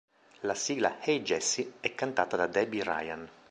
La 0.39 0.55
sigla 0.55 0.97
"Hey 0.99 1.21
Jessie" 1.23 1.73
è 1.79 1.93
cantata 1.93 2.35
da 2.35 2.47
Debby 2.47 2.81
Ryan. 2.81 3.29